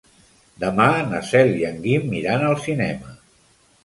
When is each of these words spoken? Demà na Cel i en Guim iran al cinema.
Demà 0.61 0.85
na 1.11 1.19
Cel 1.31 1.53
i 1.59 1.67
en 1.67 1.77
Guim 1.83 2.15
iran 2.21 2.47
al 2.47 2.57
cinema. 2.65 3.13